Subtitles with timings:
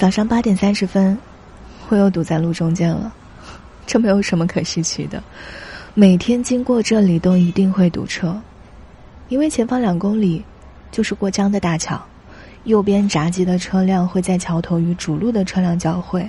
[0.00, 1.18] 早上八点三十分，
[1.90, 3.12] 我又堵在路中间了。
[3.86, 5.22] 这没有什么可稀奇的，
[5.92, 8.40] 每天经过这里都一定会堵车，
[9.28, 10.42] 因为前方两公里
[10.90, 12.02] 就是过江的大桥，
[12.64, 16.26] 右边闸机的车辆会在桥头与主路的车辆交汇，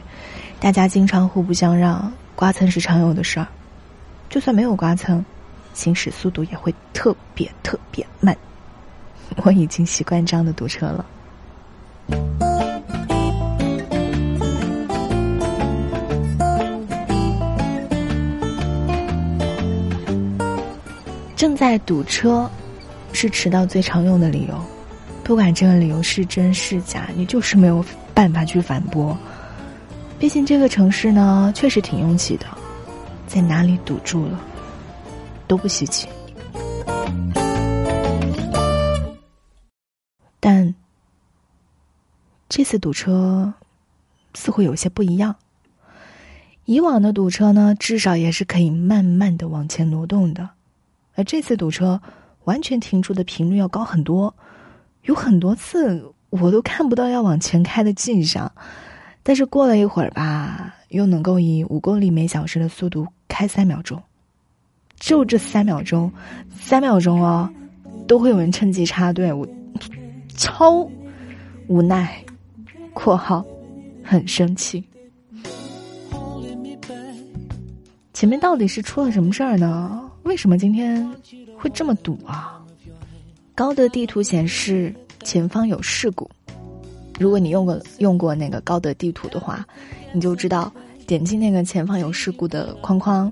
[0.60, 3.48] 大家经常互不相让，刮蹭是常有的事儿。
[4.30, 5.24] 就算没有刮蹭，
[5.74, 8.36] 行驶速度也会特别特别慢。
[9.46, 11.06] 我已经习惯这样的堵车了。
[21.42, 22.48] 正在堵车，
[23.14, 24.64] 是迟到最常用的理由。
[25.24, 27.84] 不管这个理由是真是假，你就是没有
[28.14, 29.18] 办法去反驳。
[30.20, 32.46] 毕竟这个城市呢，确实挺拥挤的，
[33.26, 34.40] 在哪里堵住了
[35.48, 36.08] 都不稀奇。
[40.40, 40.76] 但
[42.50, 43.52] 这次堵车
[44.36, 45.36] 似乎有些不一样。
[46.66, 50.48] 以往的堵车呢，至少也是可以慢慢的往前挪动的。
[51.16, 52.02] 而这次堵车，
[52.46, 54.34] 完全停住的频率要高很多，
[55.04, 58.52] 有很多次我都看不到要往前开的迹象，
[59.24, 64.02] 但是过了一会儿吧，又能够以五公里每小时的速度开三秒钟，
[65.00, 66.12] 就这三秒钟，
[66.50, 67.50] 三秒钟哦，
[68.08, 69.48] 都会有人趁机插队，我
[70.38, 70.90] 超
[71.68, 72.24] 无奈
[72.94, 73.46] （括号
[74.04, 74.84] 很生气）。
[78.14, 80.11] 前面到底是出了什么事儿呢？
[80.24, 81.10] 为什么今天
[81.58, 82.62] 会这么堵啊？
[83.56, 86.30] 高德地图显示前方有事故。
[87.20, 89.66] 如果你用过用过那个高德地图的话，
[90.14, 90.72] 你就知道
[91.06, 93.32] 点击那个前方有事故的框框，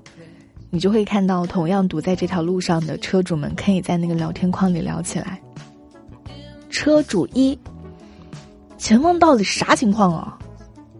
[0.68, 5.40] 你就会看到同样堵在这条路上的车主们可以在那个聊天框里聊起来。
[6.68, 7.58] 车主一，
[8.78, 10.38] 前方到底啥情况啊？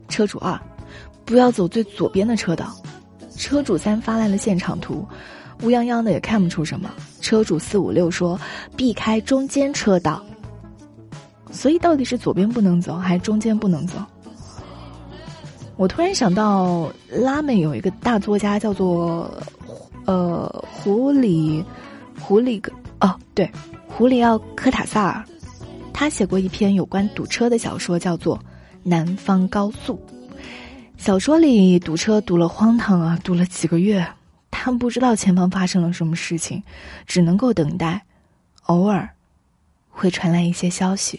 [0.09, 0.59] 车主二，
[1.25, 2.75] 不要走最左边的车道。
[3.37, 5.07] 车主三发来了现场图。
[5.63, 6.91] 乌泱泱的也看不出什么。
[7.21, 8.39] 车主四五六说
[8.77, 10.25] ：“避开中间车道。”
[11.53, 13.99] 所以到底是左边不能走，还是中间不能走？
[15.77, 19.31] 我突然想到，拉美有一个大作家叫做
[20.05, 21.65] 呃胡里
[22.21, 23.51] 胡里格哦，对，
[23.89, 25.25] 胡里奥科塔萨尔，
[25.93, 28.37] 他写过一篇有关堵车的小说，叫做
[28.83, 29.95] 《南方高速》。
[30.97, 34.07] 小说里堵车堵了荒唐啊，堵了几个月。
[34.63, 36.63] 他们不知道前方发生了什么事情，
[37.07, 38.05] 只能够等待，
[38.65, 39.09] 偶尔
[39.89, 41.19] 会传来一些消息。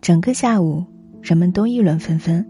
[0.00, 0.86] 整个下午，
[1.20, 2.48] 人们都议论纷纷。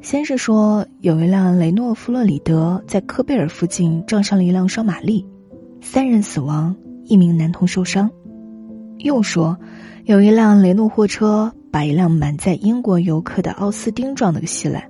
[0.00, 5.26] 先是说有一辆雷诺弗洛里德在科贝尔附近撞上了一辆双马力，
[5.82, 8.10] 三人死亡，一名男童受伤。
[8.96, 9.54] 又说。
[10.08, 14.82] 有一辆雷诺货车把一辆满载英国游客的奥斯丁撞了个稀烂，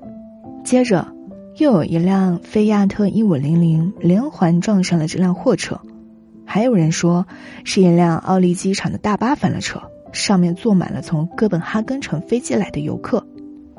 [0.63, 1.09] 接着
[1.57, 5.81] 又有一辆菲亚特一五零零连环撞上了这辆货车，
[6.47, 7.27] 还有人说
[7.65, 13.27] 是一辆奥利机场的大巴翻了车，上面坐满了从哥本哈根乘飞机来的游客，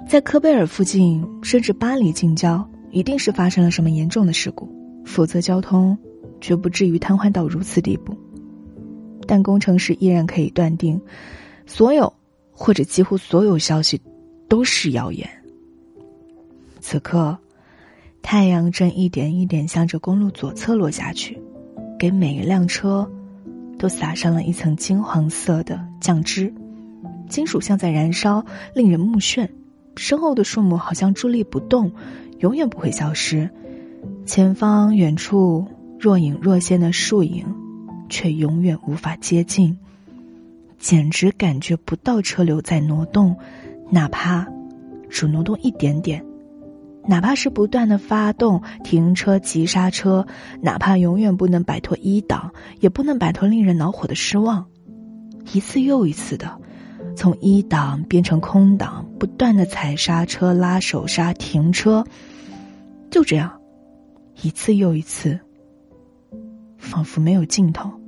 [0.10, 4.68] 在科贝尔附近甚至巴黎近郊，一定是发生了什么严重的事故，
[5.06, 5.98] 否则交通
[6.42, 8.14] 绝不至于瘫痪到如此地步。
[9.28, 11.02] 但工程师依然可以断定，
[11.66, 12.14] 所有
[12.52, 14.02] 或者几乎所有消息
[14.48, 15.30] 都是谣言。
[16.80, 17.38] 此刻，
[18.22, 21.40] 太阳正一点一点向着公路左侧落下去，
[22.00, 23.10] 给每一辆车
[23.78, 26.54] 都撒上了一层金黄色的酱汁，
[27.28, 29.48] 金属像在燃烧，令人目眩。
[29.96, 31.92] 身后的树木好像伫立不动，
[32.40, 33.50] 永远不会消失。
[34.26, 35.68] 前方远处
[36.00, 37.46] 若隐若现的树影。
[38.10, 39.78] 却永远无法接近，
[40.78, 43.38] 简直感觉不到车流在挪动，
[43.90, 44.48] 哪怕
[45.10, 46.26] 只挪动一点点，
[47.06, 50.26] 哪怕是不断的发动、停车、急刹车，
[50.62, 54.66] 哪怕永远不能摆脱一档，也不能摆脱令人恼火的失望，
[55.54, 56.60] 一次又一次的
[57.16, 62.06] 从一档变成空档，不断的踩刹车、拉手刹、停车，
[63.10, 63.60] 就这样，
[64.42, 65.40] 一次又一次，
[66.78, 67.99] 仿佛没有尽头。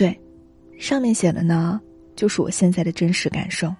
[0.00, 0.18] 对，
[0.78, 1.78] 上面写的呢，
[2.16, 3.70] 就是我现在的真实感受。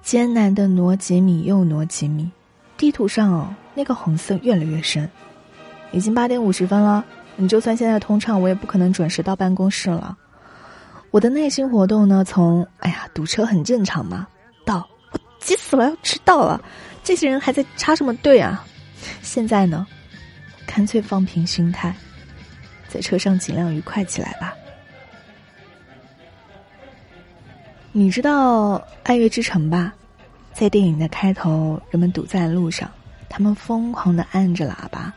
[0.00, 2.26] 艰难的挪几米又挪几米，
[2.78, 5.06] 地图上哦，那个红色越来越深，
[5.92, 7.04] 已经八点五十分了。
[7.36, 10.16] 你就算现在通畅，我也不可能准时到办公室了。
[11.10, 14.26] 我的内心活动呢，从哎呀堵车很正常嘛，
[14.64, 16.58] 到我急死了要迟到了，
[17.04, 18.64] 这些人还在插什么队啊？
[19.20, 19.86] 现在呢，
[20.66, 21.94] 干脆放平心态，
[22.88, 24.54] 在车上尽量愉快起来吧。
[27.98, 29.92] 你知道《爱乐之城》吧？
[30.54, 32.88] 在电影的开头，人们堵在路上，
[33.28, 35.12] 他们疯狂的按着喇叭，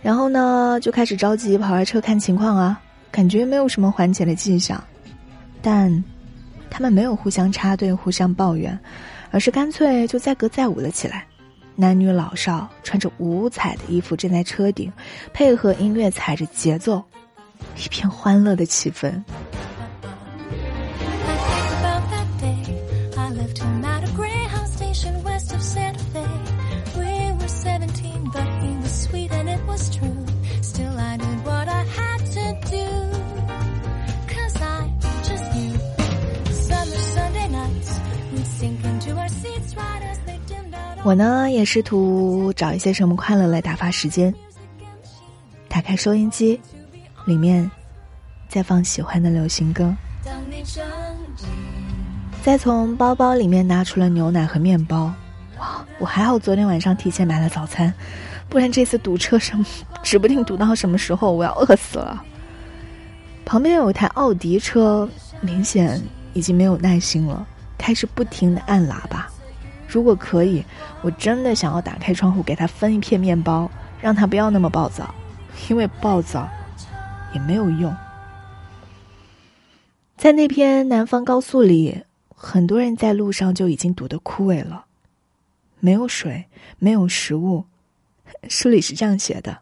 [0.00, 2.80] 然后呢就开始着急跑下车看情况啊，
[3.10, 4.82] 感觉没有什么缓解的迹象。
[5.60, 6.02] 但，
[6.70, 8.78] 他们没有互相插队、互相抱怨，
[9.30, 11.26] 而是干脆就载歌载舞了起来。
[11.76, 14.90] 男女老少穿着五彩的衣服站在车顶，
[15.34, 17.04] 配合音乐踩着节奏，
[17.84, 19.22] 一片欢乐的气氛。
[41.04, 44.34] 我呢也试图找一些什么快乐来打发时间。
[45.68, 46.58] 打开收音机，
[47.26, 47.70] 里面
[48.48, 49.94] 在放喜欢的流行歌。
[52.42, 55.12] 再从包包里面拿出了牛奶和面包。
[55.58, 57.92] 哇，我还好昨天晚上提前买了早餐，
[58.48, 59.66] 不然这次堵车什么
[60.02, 62.24] 指不定堵到什么时候，我要饿死了。
[63.44, 65.06] 旁边有一台奥迪车，
[65.42, 66.00] 明显
[66.32, 67.46] 已经没有耐心了，
[67.76, 69.28] 开始不停的按喇叭。
[69.94, 70.64] 如果可以，
[71.02, 73.70] 我真的想要打开窗户给他分一片面包，
[74.00, 75.14] 让他不要那么暴躁，
[75.70, 76.48] 因为暴躁
[77.32, 77.94] 也没有用。
[80.16, 82.02] 在那篇南方高速里，
[82.34, 84.86] 很多人在路上就已经堵得枯萎了，
[85.78, 86.46] 没有水，
[86.80, 87.66] 没有食物。
[88.48, 89.58] 书里是这样写的：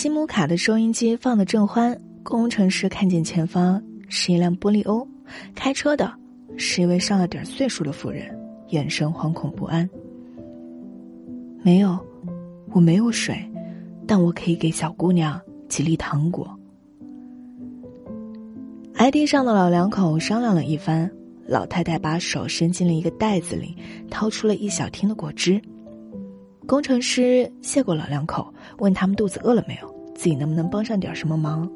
[0.00, 1.94] 西姆卡的收音机放的正欢。
[2.22, 5.06] 工程师看见前方是一辆玻璃欧，
[5.54, 6.10] 开车的
[6.56, 8.34] 是一位上了点岁数的妇人，
[8.68, 9.86] 眼神惶恐不安。
[11.62, 11.98] 没有，
[12.72, 13.46] 我没有水，
[14.06, 15.38] 但我可以给小姑娘
[15.68, 16.48] 几粒糖果。
[18.94, 21.12] ID 上的老两口商量了一番，
[21.46, 23.76] 老太太把手伸进了一个袋子里，
[24.08, 25.60] 掏出了一小听的果汁。
[26.66, 29.89] 工程师谢过老两口，问他们肚子饿了没有，
[30.20, 31.66] 自己能不能帮上点什么忙。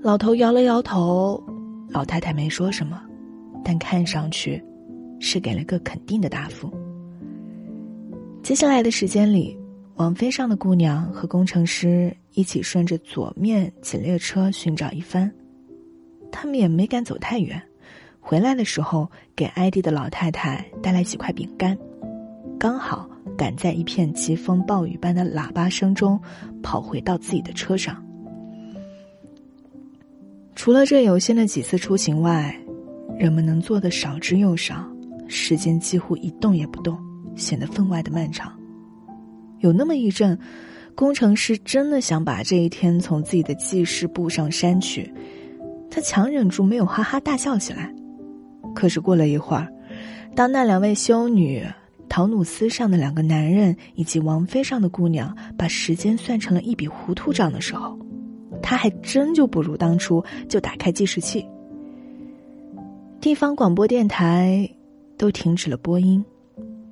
[0.00, 1.42] 老头摇了摇头，
[1.88, 3.02] 老太太没说什么，
[3.64, 4.62] 但看上去
[5.18, 6.72] 是给了个肯定的答复。
[8.40, 9.58] 接下来的时间里，
[9.96, 15.28] 王妃上的姑娘和工程师一起顺着左面几列车寻找一番，
[16.30, 17.60] 他们也没敢走太远。
[18.20, 21.76] 回来的时候，给艾迪的老太太带来几块饼干，
[22.60, 26.20] 刚好赶在一片疾风暴雨般的喇叭声中
[26.62, 28.02] 跑回到自己的车上。
[30.54, 32.56] 除了这有限的几次出行外，
[33.18, 34.88] 人们能做的少之又少，
[35.28, 36.98] 时间几乎一动也不动，
[37.36, 38.52] 显得分外的漫长。
[39.58, 40.38] 有那么一阵，
[40.94, 45.12] 工程师真的想把这一天从自己的记事簿上删去，
[45.90, 47.92] 他强忍住没有哈哈大笑起来。
[48.74, 49.68] 可是过了一会儿，
[50.34, 51.64] 当那两位修女
[52.14, 57.98] 陶努斯上的两个男人以及王妃上的姑娘把时间算成了一笔糊涂账的时候，
[58.62, 61.44] 他还真就不如当初就打开计时器。
[63.20, 64.70] 地方广播电台
[65.18, 66.24] 都停止了播音，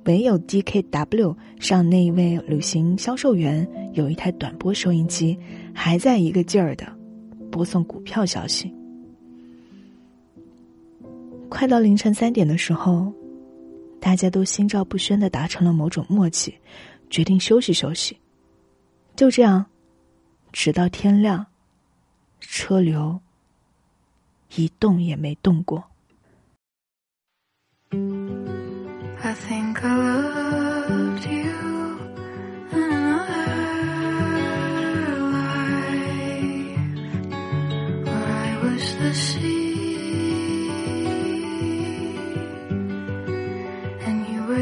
[0.03, 5.39] 唯有 DKW 上那一位旅行销售员有一台短波收音机，
[5.73, 6.85] 还在一个劲儿的
[7.49, 8.75] 播送股票消息。
[11.47, 13.09] 快到凌晨三点的时候，
[14.03, 16.59] 大家都心照不宣的达成了某种默契，
[17.09, 18.19] 决定休息休息。
[19.15, 19.65] 就这样，
[20.51, 21.45] 直到天亮。
[22.41, 23.21] 车流
[24.55, 25.81] 一动也没动过。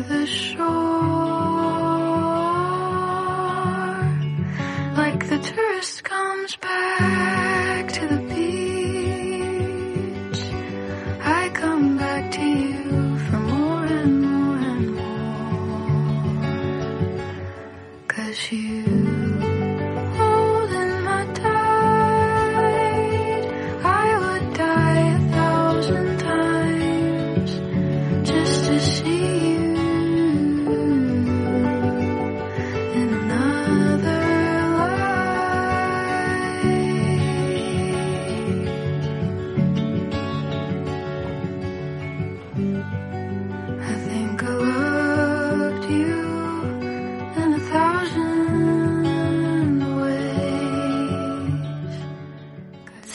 [0.08, 0.50] 的树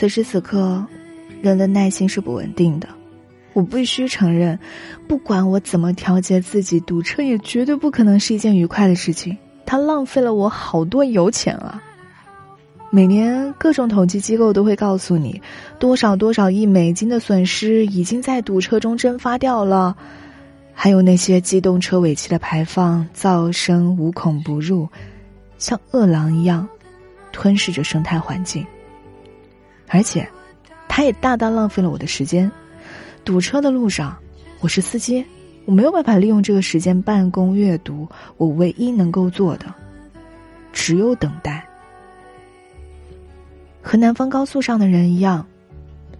[0.06, 0.86] 此时此刻，
[1.42, 2.88] 人的耐心是不稳定的。
[3.54, 4.56] 我必须承认，
[5.08, 9.36] 不管我怎么调节自己，堵车也绝对不可能是一件愉快的事情。
[9.66, 11.82] 它浪费了我好多油钱啊！
[12.90, 15.42] 每年各种统计机构都会告诉你，
[15.80, 19.96] 多少多少亿美金的损失已经在堵车中蒸发掉了。
[20.72, 24.88] 还有那些机动车尾气的排放，噪声无孔不入，
[25.58, 26.68] 像饿狼一样
[27.32, 28.64] 吞噬着生态环境。
[29.96, 30.28] 而且，
[30.86, 32.52] 他也大大浪费了我的时间。
[33.24, 34.14] 堵车的路上，
[34.60, 35.24] 我是司机，
[35.64, 38.06] 我没有办法利用这个时间办公阅读。
[38.36, 39.72] 我唯一能够做的，
[40.70, 41.66] 只有等待。
[43.80, 45.46] 和南方高速上的人一样，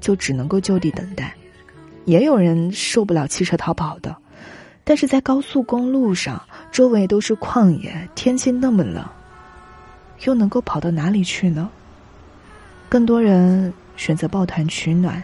[0.00, 1.34] 就只能够就地等待。
[2.06, 4.16] 也有人受不了汽车逃跑的。
[4.84, 6.42] 但是在高速公路上，
[6.72, 9.04] 周围都是旷野，天气那么冷，
[10.24, 11.68] 又能够跑到哪里去呢？
[12.88, 15.22] 更多人选择抱团取暖，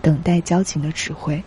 [0.00, 1.42] 等待交警的指挥。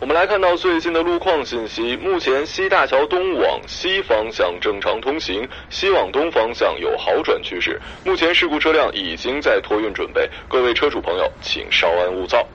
[0.00, 7.80] 我们来看到最新的路况信息：目前西大桥东往西方向正常通行，西往东方向有好转趋势。
[8.04, 12.46] 目前事故车辆已经在托运准备，各位车主朋友请稍安勿躁。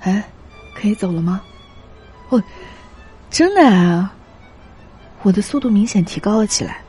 [0.00, 0.22] 哎。
[0.78, 1.40] 可以走了吗？
[2.28, 2.42] 哦，
[3.30, 4.12] 真的啊！
[5.22, 6.82] 我的速度明显提高了起来，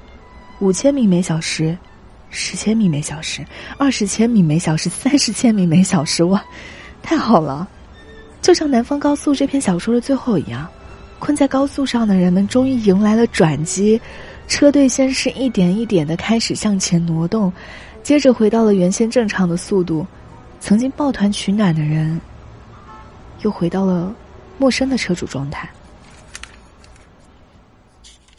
[0.60, 1.78] 五千米每小时，
[2.30, 3.46] 十千米每小时，
[3.78, 6.44] 二十千米每小时，三十千米每小时，哇，
[7.02, 7.68] 太好了！
[8.42, 10.68] 就像《南方高速》这篇小说的最后一样，
[11.20, 14.00] 困在高速上的人们终于迎来了转机，
[14.48, 17.52] 车队先是一点一点的开始向前挪动，
[18.04, 20.06] 接着回到了原先正常的速度。
[20.60, 22.20] 曾经抱团取暖的人。
[23.44, 24.12] 又回到了
[24.58, 25.70] 陌生的车主状态。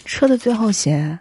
[0.04, 1.16] 车的最后写，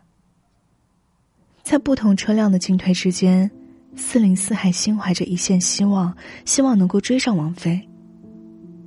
[1.67, 3.51] 在不同车辆的进退之间，
[3.93, 7.77] 四零四还心怀着一线希望，希望能够追上王菲。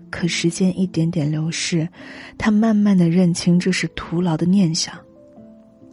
[0.09, 1.87] 可时间一点点流逝，
[2.39, 4.95] 他慢慢的认清这是徒劳的念想。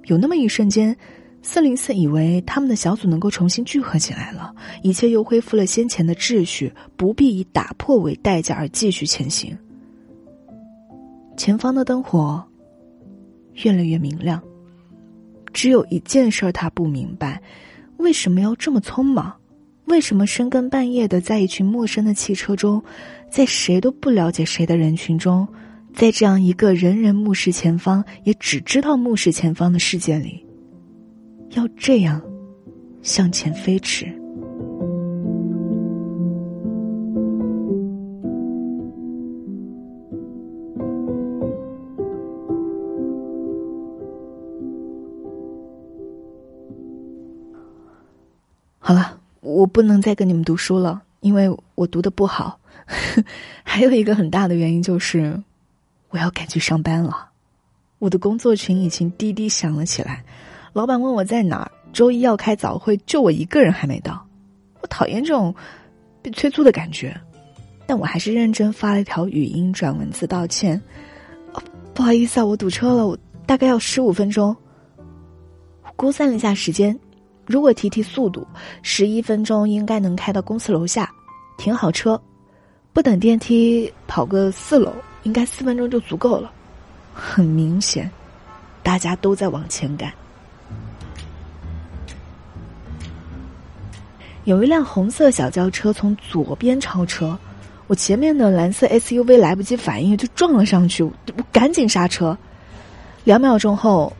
[0.05, 0.95] 有那么一瞬间。
[1.41, 9.55] 四零四以为他们的小组能够重新聚合起来了，一切又恢复了先前的秩序，不必以打破为代价而继续前行。
[11.35, 12.41] 前方的灯火
[13.63, 14.41] 越来越明亮，
[15.53, 17.41] 只有一件事他不明白：
[17.97, 19.33] 为什么要这么匆忙？
[19.85, 22.83] 为什么深更半夜的在一群陌生的汽车中，
[23.31, 25.47] 在谁都不了解谁的人群中，
[25.93, 30.45] 在这样一个人人目视前方，也只知道目视前方的世界里？
[31.51, 32.21] 要这样
[33.01, 34.13] 向前飞驰。
[48.87, 52.57] 好了，我不能再跟你们读书了，因为我读的不好。
[53.61, 55.43] 还有一个很大的原因就是，
[56.07, 57.27] 我要赶去上班了。
[57.99, 60.23] 我的工作群已经滴滴响了起来。
[60.71, 64.25] 老板问我在哪儿，周一要开早会，就我一个人还没到。
[64.79, 65.53] 我讨厌这种
[66.21, 67.13] 被催促的感觉，
[67.85, 70.81] 但我还是认真发了一条语音转文字道歉。
[71.93, 74.55] 不好意思啊，我堵车了，我大概要十五分钟。
[75.83, 76.97] 我估算了一下时间，
[77.47, 78.45] 如果提提速度，
[78.83, 81.09] 十一分钟应该能开到公司楼下，
[81.57, 82.21] 停好车，
[82.91, 86.51] 不等电梯跑个四楼，应该四分钟就足够了。
[87.13, 88.11] 很明显，
[88.83, 90.11] 大家都在往前赶。
[94.43, 97.37] 有一辆红色小轿车从左边超车，
[97.87, 101.13] 我前面的蓝色 SUV 来不及反应就撞了上去，我
[101.51, 102.37] 赶紧刹车。
[103.23, 104.11] 两秒钟后，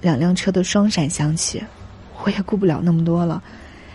[0.00, 1.62] 两辆车的双闪响起，
[2.26, 3.40] 我也顾不了那么多了，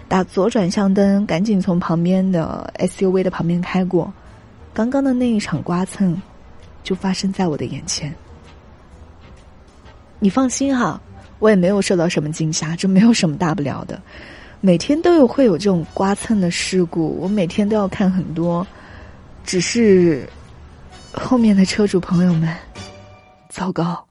[0.07, 4.11] 打左转向灯，赶紧从旁边的 SUV 的旁边开过。
[4.73, 6.19] 刚刚的那一场刮蹭，
[6.81, 8.15] 就发生在我的眼前。
[10.19, 11.01] 你放心哈，
[11.39, 14.01] 我也没有受到什么惊吓，这没有什么大不了的。
[14.61, 18.65] 每天都有会有这种刮蹭的事故，我每天都要看很多，
[19.43, 20.25] 只是
[21.11, 22.55] 后面的车主朋友们，
[23.50, 24.05] 糟糕，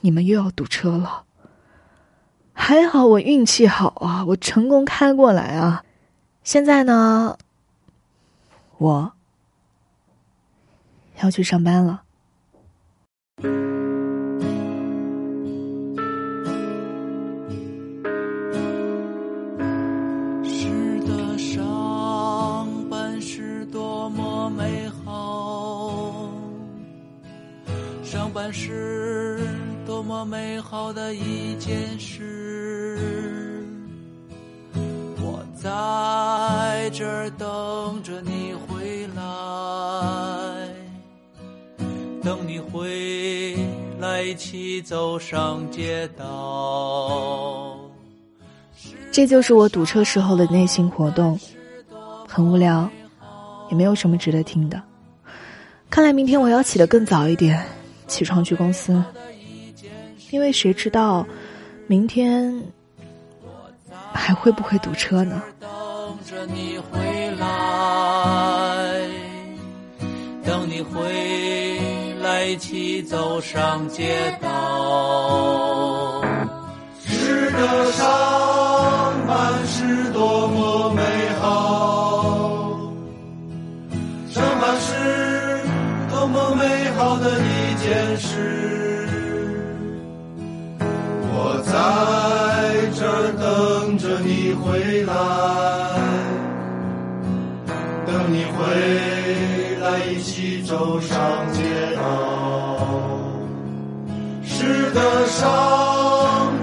[0.00, 1.24] 你们又要堵车了。
[2.62, 5.82] 还好我运气好啊，我成功开过来啊。
[6.44, 7.38] 现在呢，
[8.76, 9.12] 我
[11.20, 12.02] 要去上班了。
[28.52, 29.39] 是
[30.00, 32.96] 多么美好的一件事，
[35.20, 39.22] 我在这等着你回来，
[42.22, 43.54] 等你回
[43.98, 47.78] 来一起走上街道。
[49.12, 51.38] 这就是我堵车时候的内心活动，
[52.26, 52.88] 很无聊，
[53.68, 54.80] 也没有什么值得听的。
[55.90, 57.62] 看来明天我要起得更早一点，
[58.08, 59.04] 起床去公司，
[60.30, 61.26] 因为谁知道
[61.86, 62.62] 明天
[64.12, 65.42] 还会不会堵车呢？
[65.60, 65.70] 等
[66.24, 66.98] 着你回
[67.38, 67.46] 来，
[70.44, 71.00] 等你回
[72.22, 76.22] 来一起走上街道。
[77.04, 78.06] 是的上
[79.26, 81.02] 班是多么美
[81.40, 82.92] 好，
[84.30, 85.60] 上班是
[86.08, 88.79] 多么美好的一件事。
[91.70, 91.76] 在
[92.96, 95.12] 这儿等着你回来，
[98.04, 98.58] 等你回
[99.80, 101.16] 来一起走上
[101.52, 101.62] 街
[101.94, 102.00] 道。
[104.42, 105.38] 是的，上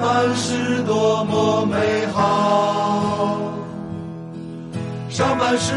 [0.02, 3.40] 班是多么美好，
[5.10, 5.74] 上班是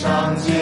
[0.00, 0.59] 上街。